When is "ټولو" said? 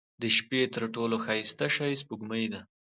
0.95-1.15